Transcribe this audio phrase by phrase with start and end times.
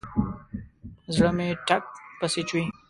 [1.15, 1.83] زړه مې ټک
[2.19, 2.65] پسې چوي.